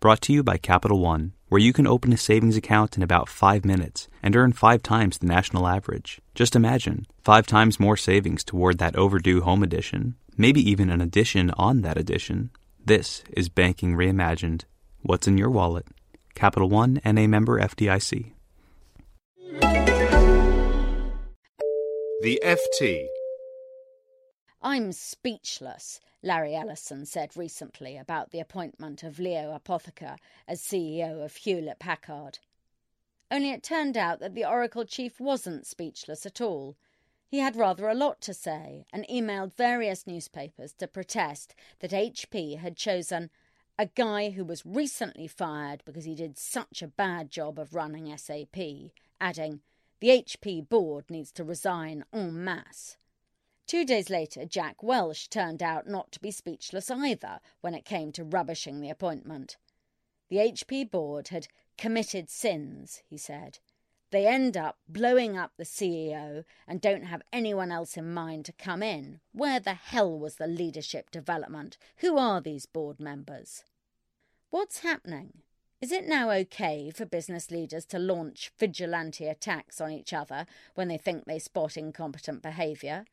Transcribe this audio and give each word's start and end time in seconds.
Brought 0.00 0.22
to 0.22 0.32
you 0.32 0.42
by 0.42 0.56
Capital 0.56 0.98
One, 0.98 1.34
where 1.50 1.60
you 1.60 1.74
can 1.74 1.86
open 1.86 2.10
a 2.10 2.16
savings 2.16 2.56
account 2.56 2.96
in 2.96 3.02
about 3.02 3.28
five 3.28 3.66
minutes 3.66 4.08
and 4.22 4.34
earn 4.34 4.54
five 4.54 4.82
times 4.82 5.18
the 5.18 5.26
national 5.26 5.68
average. 5.68 6.22
Just 6.34 6.56
imagine 6.56 7.06
five 7.22 7.46
times 7.46 7.78
more 7.78 7.98
savings 7.98 8.42
toward 8.42 8.78
that 8.78 8.96
overdue 8.96 9.42
home 9.42 9.62
edition, 9.62 10.14
maybe 10.38 10.62
even 10.70 10.88
an 10.88 11.02
addition 11.02 11.50
on 11.58 11.82
that 11.82 11.98
addition. 11.98 12.48
This 12.82 13.22
is 13.36 13.50
Banking 13.50 13.94
Reimagined. 13.94 14.62
What's 15.02 15.28
in 15.28 15.36
your 15.36 15.50
wallet? 15.50 15.86
Capital 16.34 16.70
One 16.70 16.98
and 17.04 17.18
a 17.18 17.26
member 17.26 17.60
FDIC. 17.60 18.32
The 22.22 22.42
FT. 22.42 23.04
I'm 24.62 24.92
speechless, 24.92 26.00
Larry 26.22 26.54
Ellison 26.54 27.06
said 27.06 27.36
recently 27.36 27.96
about 27.96 28.30
the 28.30 28.40
appointment 28.40 29.02
of 29.02 29.18
Leo 29.18 29.56
Apotheker 29.56 30.18
as 30.46 30.60
CEO 30.60 31.24
of 31.24 31.34
Hewlett 31.36 31.78
Packard. 31.78 32.38
Only 33.30 33.50
it 33.50 33.62
turned 33.62 33.96
out 33.96 34.20
that 34.20 34.34
the 34.34 34.44
Oracle 34.44 34.84
chief 34.84 35.18
wasn't 35.18 35.66
speechless 35.66 36.26
at 36.26 36.40
all. 36.40 36.76
He 37.28 37.38
had 37.38 37.56
rather 37.56 37.88
a 37.88 37.94
lot 37.94 38.20
to 38.22 38.34
say 38.34 38.84
and 38.92 39.06
emailed 39.08 39.54
various 39.54 40.06
newspapers 40.06 40.74
to 40.74 40.88
protest 40.88 41.54
that 41.78 41.92
HP 41.92 42.58
had 42.58 42.76
chosen 42.76 43.30
a 43.78 43.86
guy 43.86 44.30
who 44.30 44.44
was 44.44 44.66
recently 44.66 45.26
fired 45.26 45.82
because 45.86 46.04
he 46.04 46.14
did 46.14 46.36
such 46.36 46.82
a 46.82 46.88
bad 46.88 47.30
job 47.30 47.58
of 47.58 47.74
running 47.74 48.14
SAP, 48.14 48.58
adding, 49.20 49.60
The 50.00 50.08
HP 50.08 50.68
board 50.68 51.08
needs 51.08 51.32
to 51.32 51.44
resign 51.44 52.04
en 52.12 52.44
masse. 52.44 52.98
Two 53.70 53.84
days 53.84 54.10
later, 54.10 54.44
Jack 54.44 54.82
Welch 54.82 55.30
turned 55.30 55.62
out 55.62 55.86
not 55.86 56.10
to 56.10 56.18
be 56.18 56.32
speechless 56.32 56.90
either 56.90 57.38
when 57.60 57.72
it 57.72 57.84
came 57.84 58.10
to 58.10 58.24
rubbishing 58.24 58.80
the 58.80 58.90
appointment. 58.90 59.58
The 60.28 60.38
HP 60.38 60.90
board 60.90 61.28
had 61.28 61.46
committed 61.78 62.30
sins, 62.30 63.00
he 63.06 63.16
said. 63.16 63.60
They 64.10 64.26
end 64.26 64.56
up 64.56 64.78
blowing 64.88 65.38
up 65.38 65.52
the 65.56 65.62
CEO 65.62 66.42
and 66.66 66.80
don't 66.80 67.04
have 67.04 67.22
anyone 67.32 67.70
else 67.70 67.96
in 67.96 68.12
mind 68.12 68.44
to 68.46 68.52
come 68.52 68.82
in. 68.82 69.20
Where 69.30 69.60
the 69.60 69.74
hell 69.74 70.18
was 70.18 70.34
the 70.34 70.48
leadership 70.48 71.12
development? 71.12 71.78
Who 71.98 72.18
are 72.18 72.40
these 72.40 72.66
board 72.66 72.98
members? 72.98 73.62
What's 74.50 74.80
happening? 74.80 75.42
Is 75.80 75.92
it 75.92 76.08
now 76.08 76.32
okay 76.32 76.90
for 76.90 77.06
business 77.06 77.52
leaders 77.52 77.84
to 77.86 78.00
launch 78.00 78.50
vigilante 78.58 79.28
attacks 79.28 79.80
on 79.80 79.92
each 79.92 80.12
other 80.12 80.46
when 80.74 80.88
they 80.88 80.98
think 80.98 81.26
they 81.26 81.38
spot 81.38 81.76
incompetent 81.76 82.42
behaviour? 82.42 83.04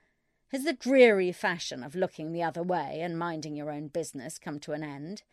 Has 0.50 0.64
the 0.64 0.74
dreary 0.74 1.34
fashion 1.34 1.84
of 1.84 1.94
looking 1.94 2.32
the 2.32 2.44
other 2.44 2.64
way 2.64 3.02
and 3.02 3.20
minding 3.20 3.56
your 3.56 3.70
own 3.70 3.90
business 3.90 4.40
come 4.40 4.60
to 4.62 4.72
an 4.72 4.82
end? 4.82 5.24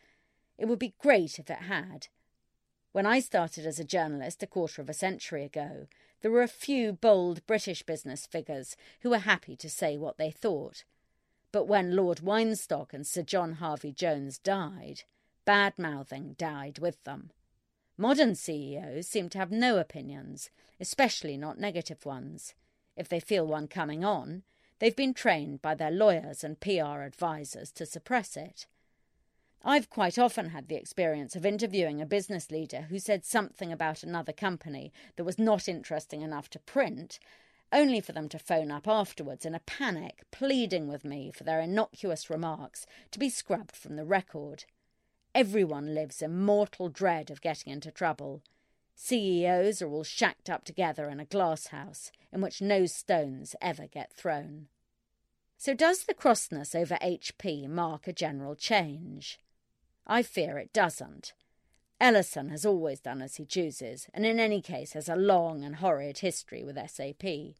It 0.57 0.65
would 0.65 0.79
be 0.79 0.95
great 0.99 1.39
if 1.39 1.49
it 1.49 1.63
had. 1.63 2.07
When 2.91 3.05
I 3.05 3.19
started 3.19 3.65
as 3.65 3.79
a 3.79 3.85
journalist 3.85 4.43
a 4.43 4.47
quarter 4.47 4.81
of 4.81 4.89
a 4.89 4.93
century 4.93 5.43
ago, 5.43 5.87
there 6.21 6.31
were 6.31 6.41
a 6.41 6.49
few 6.49 6.91
bold 6.91 7.45
British 7.47 7.83
business 7.83 8.25
figures 8.25 8.75
who 9.01 9.09
were 9.09 9.19
happy 9.19 9.55
to 9.55 9.69
say 9.69 9.97
what 9.97 10.17
they 10.17 10.31
thought. 10.31 10.83
But 11.53 11.65
when 11.65 11.95
Lord 11.95 12.19
Weinstock 12.19 12.93
and 12.93 13.07
Sir 13.07 13.21
John 13.21 13.53
Harvey 13.53 13.93
Jones 13.93 14.37
died, 14.37 15.03
bad 15.45 15.79
mouthing 15.79 16.35
died 16.37 16.79
with 16.79 17.01
them. 17.05 17.31
Modern 17.97 18.35
CEOs 18.35 19.07
seem 19.07 19.29
to 19.29 19.37
have 19.37 19.51
no 19.51 19.77
opinions, 19.77 20.49
especially 20.79 21.37
not 21.37 21.57
negative 21.57 22.05
ones. 22.05 22.53
If 22.97 23.07
they 23.07 23.21
feel 23.21 23.47
one 23.47 23.69
coming 23.69 24.03
on, 24.03 24.43
They've 24.79 24.95
been 24.95 25.13
trained 25.13 25.61
by 25.61 25.75
their 25.75 25.91
lawyers 25.91 26.43
and 26.43 26.59
PR 26.59 27.01
advisors 27.01 27.71
to 27.73 27.85
suppress 27.85 28.35
it. 28.35 28.67
I've 29.63 29.89
quite 29.89 30.19
often 30.19 30.49
had 30.49 30.67
the 30.67 30.75
experience 30.75 31.35
of 31.35 31.45
interviewing 31.45 32.01
a 32.01 32.05
business 32.05 32.51
leader 32.51 32.81
who 32.83 32.99
said 32.99 33.25
something 33.25 33.71
about 33.71 34.03
another 34.03 34.33
company 34.33 34.93
that 35.15 35.23
was 35.23 35.39
not 35.39 35.67
interesting 35.67 36.21
enough 36.21 36.49
to 36.51 36.59
print, 36.59 37.19
only 37.73 37.99
for 37.99 38.11
them 38.11 38.29
to 38.29 38.37
phone 38.37 38.69
up 38.69 38.87
afterwards 38.87 39.45
in 39.45 39.55
a 39.55 39.59
panic, 39.61 40.23
pleading 40.29 40.87
with 40.87 41.03
me 41.03 41.31
for 41.31 41.43
their 41.43 41.61
innocuous 41.61 42.29
remarks 42.29 42.85
to 43.11 43.17
be 43.17 43.29
scrubbed 43.29 43.75
from 43.75 43.95
the 43.95 44.05
record. 44.05 44.65
Everyone 45.33 45.95
lives 45.95 46.21
in 46.21 46.43
mortal 46.43 46.89
dread 46.89 47.31
of 47.31 47.41
getting 47.41 47.73
into 47.73 47.91
trouble. 47.91 48.43
CEOs 48.95 49.81
are 49.81 49.89
all 49.89 50.03
shacked 50.03 50.49
up 50.49 50.63
together 50.63 51.09
in 51.09 51.19
a 51.19 51.25
glass 51.25 51.67
house 51.67 52.11
in 52.31 52.41
which 52.41 52.61
no 52.61 52.85
stones 52.85 53.55
ever 53.61 53.87
get 53.87 54.13
thrown. 54.13 54.67
So, 55.57 55.73
does 55.73 56.03
the 56.03 56.13
crossness 56.13 56.75
over 56.75 56.95
HP 56.95 57.67
mark 57.67 58.07
a 58.07 58.13
general 58.13 58.55
change? 58.55 59.39
I 60.07 60.23
fear 60.23 60.57
it 60.57 60.73
doesn't. 60.73 61.33
Ellison 61.99 62.49
has 62.49 62.65
always 62.65 62.99
done 62.99 63.21
as 63.21 63.35
he 63.35 63.45
chooses, 63.45 64.07
and 64.13 64.25
in 64.25 64.39
any 64.39 64.61
case 64.61 64.93
has 64.93 65.07
a 65.07 65.15
long 65.15 65.63
and 65.63 65.77
horrid 65.77 66.19
history 66.19 66.63
with 66.63 66.77
SAP. 66.89 67.55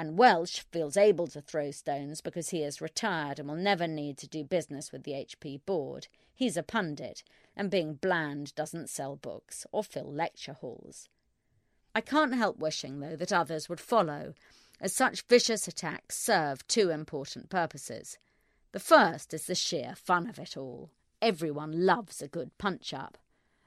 And 0.00 0.16
Welch 0.16 0.60
feels 0.70 0.96
able 0.96 1.26
to 1.26 1.40
throw 1.40 1.72
stones 1.72 2.20
because 2.20 2.50
he 2.50 2.62
is 2.62 2.80
retired 2.80 3.40
and 3.40 3.48
will 3.48 3.56
never 3.56 3.88
need 3.88 4.16
to 4.18 4.28
do 4.28 4.44
business 4.44 4.92
with 4.92 5.02
the 5.02 5.10
HP 5.12 5.60
board. 5.66 6.06
He's 6.32 6.56
a 6.56 6.62
pundit, 6.62 7.24
and 7.56 7.68
being 7.68 7.94
bland 7.94 8.54
doesn't 8.54 8.90
sell 8.90 9.16
books 9.16 9.66
or 9.72 9.82
fill 9.82 10.12
lecture 10.12 10.52
halls. 10.52 11.08
I 11.96 12.00
can't 12.00 12.32
help 12.32 12.60
wishing, 12.60 13.00
though, 13.00 13.16
that 13.16 13.32
others 13.32 13.68
would 13.68 13.80
follow, 13.80 14.34
as 14.80 14.92
such 14.92 15.22
vicious 15.22 15.66
attacks 15.66 16.16
serve 16.16 16.64
two 16.68 16.90
important 16.90 17.50
purposes. 17.50 18.18
The 18.70 18.78
first 18.78 19.34
is 19.34 19.46
the 19.46 19.56
sheer 19.56 19.94
fun 19.96 20.28
of 20.28 20.38
it 20.38 20.56
all. 20.56 20.90
Everyone 21.20 21.84
loves 21.86 22.22
a 22.22 22.28
good 22.28 22.56
punch 22.56 22.94
up. 22.94 23.18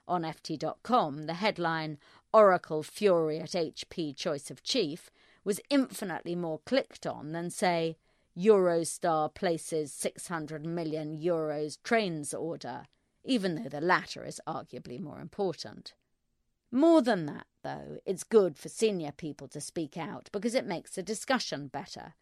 On 0.07 0.21
FT.com, 0.21 1.23
the 1.23 1.33
headline, 1.33 1.97
Oracle 2.33 2.83
Fury 2.83 3.39
at 3.39 3.51
HP 3.51 4.15
Choice 4.15 4.49
of 4.49 4.63
Chief, 4.63 5.11
was 5.43 5.59
infinitely 5.69 6.35
more 6.35 6.59
clicked 6.65 7.05
on 7.05 7.31
than, 7.31 7.49
say, 7.49 7.97
Eurostar 8.37 9.33
places 9.33 9.91
600 9.91 10.65
million 10.65 11.17
euros 11.17 11.77
trains 11.83 12.33
order, 12.33 12.85
even 13.23 13.55
though 13.55 13.69
the 13.69 13.81
latter 13.81 14.25
is 14.25 14.39
arguably 14.47 14.99
more 14.99 15.19
important. 15.19 15.93
More 16.71 17.01
than 17.01 17.25
that, 17.25 17.47
though, 17.63 17.99
it's 18.05 18.23
good 18.23 18.57
for 18.57 18.69
senior 18.69 19.11
people 19.11 19.49
to 19.49 19.59
speak 19.59 19.97
out 19.97 20.29
because 20.31 20.55
it 20.55 20.65
makes 20.65 20.91
the 20.91 21.03
discussion 21.03 21.67
better. 21.67 22.13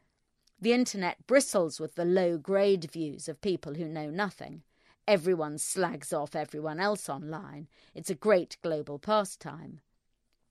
The 0.59 0.73
internet 0.73 1.27
bristles 1.27 1.79
with 1.79 1.95
the 1.95 2.05
low 2.05 2.37
grade 2.37 2.89
views 2.91 3.29
of 3.29 3.41
people 3.41 3.75
who 3.75 3.85
know 3.87 4.09
nothing. 4.09 4.63
Everyone 5.07 5.57
slags 5.57 6.11
off 6.11 6.35
everyone 6.35 6.79
else 6.79 7.07
online. 7.07 7.67
It's 7.93 8.09
a 8.09 8.15
great 8.15 8.57
global 8.61 8.97
pastime. 8.99 9.81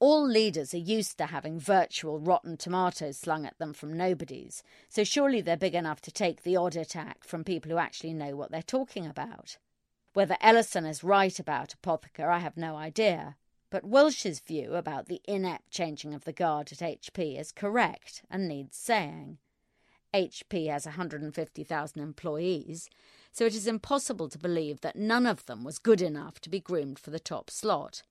All 0.00 0.24
leaders 0.24 0.72
are 0.74 0.78
used 0.78 1.18
to 1.18 1.26
having 1.26 1.58
virtual 1.58 2.20
rotten 2.20 2.56
tomatoes 2.56 3.18
slung 3.18 3.44
at 3.44 3.58
them 3.58 3.72
from 3.72 3.96
nobodies, 3.96 4.62
so 4.88 5.02
surely 5.02 5.40
they're 5.40 5.56
big 5.56 5.74
enough 5.74 6.00
to 6.02 6.12
take 6.12 6.42
the 6.42 6.56
odd 6.56 6.76
attack 6.76 7.24
from 7.24 7.42
people 7.42 7.72
who 7.72 7.78
actually 7.78 8.12
know 8.12 8.36
what 8.36 8.52
they're 8.52 8.62
talking 8.62 9.06
about. 9.06 9.56
Whether 10.12 10.36
Ellison 10.40 10.86
is 10.86 11.02
right 11.02 11.36
about 11.38 11.74
Apotheker, 11.82 12.28
I 12.28 12.38
have 12.38 12.56
no 12.56 12.76
idea, 12.76 13.36
but 13.70 13.84
Welch's 13.84 14.38
view 14.38 14.74
about 14.74 15.06
the 15.06 15.20
inept 15.26 15.70
changing 15.72 16.14
of 16.14 16.24
the 16.24 16.32
guard 16.32 16.70
at 16.70 16.78
HP 16.78 17.38
is 17.38 17.50
correct 17.50 18.22
and 18.30 18.46
needs 18.46 18.76
saying. 18.76 19.38
HP 20.14 20.70
has 20.70 20.86
150,000 20.86 22.00
employees, 22.00 22.88
so 23.32 23.44
it 23.44 23.54
is 23.54 23.66
impossible 23.66 24.28
to 24.28 24.38
believe 24.38 24.80
that 24.80 24.96
none 24.96 25.26
of 25.26 25.44
them 25.46 25.64
was 25.64 25.78
good 25.78 26.00
enough 26.00 26.40
to 26.40 26.48
be 26.48 26.60
groomed 26.60 27.00
for 27.00 27.10
the 27.10 27.20
top 27.20 27.50
slot. 27.50 28.02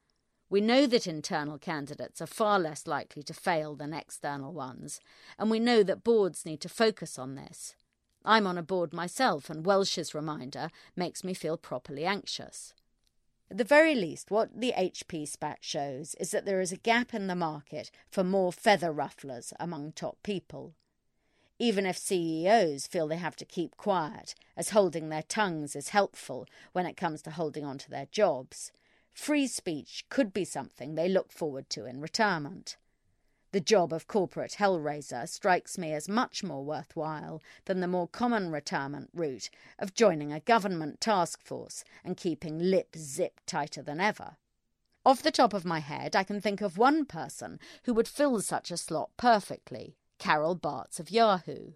We 0.49 0.61
know 0.61 0.87
that 0.87 1.07
internal 1.07 1.57
candidates 1.57 2.21
are 2.21 2.27
far 2.27 2.57
less 2.57 2.87
likely 2.87 3.21
to 3.23 3.33
fail 3.33 3.75
than 3.75 3.93
external 3.93 4.53
ones, 4.53 5.01
and 5.37 5.51
we 5.51 5.59
know 5.59 5.83
that 5.83 6.05
boards 6.05 6.45
need 6.45 6.61
to 6.61 6.69
focus 6.69 7.19
on 7.19 7.35
this. 7.35 7.75
I'm 8.23 8.47
on 8.47 8.57
a 8.57 8.63
board 8.63 8.93
myself, 8.93 9.49
and 9.49 9.65
Welch's 9.65 10.15
reminder 10.15 10.69
makes 10.95 11.23
me 11.23 11.33
feel 11.33 11.57
properly 11.57 12.05
anxious. 12.05 12.73
At 13.51 13.57
the 13.57 13.63
very 13.63 13.95
least, 13.95 14.31
what 14.31 14.59
the 14.59 14.73
HP 14.77 15.27
spat 15.27 15.59
shows 15.61 16.15
is 16.15 16.31
that 16.31 16.45
there 16.45 16.61
is 16.61 16.71
a 16.71 16.77
gap 16.77 17.13
in 17.13 17.27
the 17.27 17.35
market 17.35 17.91
for 18.09 18.23
more 18.23 18.51
feather 18.51 18.91
rufflers 18.91 19.53
among 19.59 19.93
top 19.93 20.17
people. 20.23 20.75
Even 21.59 21.85
if 21.85 21.97
CEOs 21.97 22.87
feel 22.87 23.07
they 23.07 23.17
have 23.17 23.35
to 23.37 23.45
keep 23.45 23.77
quiet, 23.77 24.35
as 24.55 24.69
holding 24.69 25.09
their 25.09 25.23
tongues 25.23 25.75
is 25.75 25.89
helpful 25.89 26.45
when 26.71 26.85
it 26.85 26.97
comes 26.97 27.21
to 27.23 27.31
holding 27.31 27.65
on 27.65 27.77
to 27.79 27.89
their 27.89 28.07
jobs, 28.11 28.71
free 29.17 29.47
speech 29.47 30.05
could 30.09 30.31
be 30.31 30.45
something 30.45 30.93
they 30.93 31.09
look 31.09 31.31
forward 31.31 31.69
to 31.71 31.85
in 31.85 31.99
retirement. 31.99 32.77
The 33.51 33.59
job 33.59 33.91
of 33.91 34.07
corporate 34.07 34.57
hellraiser 34.59 35.27
strikes 35.27 35.77
me 35.77 35.91
as 35.91 36.07
much 36.07 36.43
more 36.43 36.63
worthwhile 36.63 37.41
than 37.65 37.79
the 37.79 37.87
more 37.87 38.07
common 38.07 38.51
retirement 38.51 39.09
route 39.13 39.49
of 39.79 39.95
joining 39.95 40.31
a 40.31 40.39
government 40.39 41.01
task 41.01 41.41
force 41.43 41.83
and 42.05 42.15
keeping 42.15 42.59
lip 42.59 42.95
zip 42.95 43.41
tighter 43.47 43.81
than 43.81 43.99
ever. 43.99 44.37
Off 45.03 45.23
the 45.23 45.31
top 45.31 45.53
of 45.53 45.65
my 45.65 45.79
head, 45.79 46.15
I 46.15 46.23
can 46.23 46.39
think 46.39 46.61
of 46.61 46.77
one 46.77 47.03
person 47.03 47.59
who 47.85 47.95
would 47.95 48.07
fill 48.07 48.39
such 48.41 48.69
a 48.69 48.77
slot 48.77 49.09
perfectly 49.17 49.97
Carol 50.19 50.55
Bartz 50.55 50.99
of 50.99 51.09
Yahoo. 51.09 51.71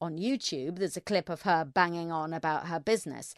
On 0.00 0.16
YouTube, 0.16 0.78
there's 0.78 0.96
a 0.96 1.02
clip 1.02 1.28
of 1.28 1.42
her 1.42 1.64
banging 1.64 2.12
on 2.12 2.32
about 2.32 2.68
her 2.68 2.78
business 2.78 3.34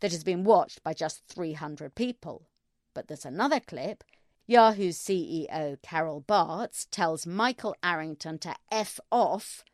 that 0.00 0.10
has 0.10 0.24
been 0.24 0.42
watched 0.44 0.82
by 0.82 0.92
just 0.92 1.24
300 1.28 1.94
people. 1.94 2.48
But 2.94 3.08
there's 3.08 3.24
another 3.24 3.60
clip. 3.60 4.04
Yahoo's 4.46 4.98
CEO 4.98 5.80
Carol 5.82 6.22
Bartz 6.26 6.86
tells 6.90 7.26
Michael 7.26 7.76
Arrington 7.82 8.38
to 8.38 8.54
F 8.70 9.00
off 9.10 9.64